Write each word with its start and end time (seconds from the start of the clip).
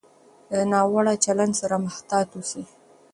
د 0.51 0.53
ناوړه 0.71 1.13
چلند 1.25 1.53
سره 1.61 1.75
محتاط 1.85 2.27
اوسئ. 2.37 2.63